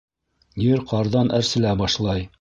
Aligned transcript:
—Ер 0.69 0.81
ҡарҙан 0.93 1.31
әрселә 1.41 1.79
башлай... 1.83 2.29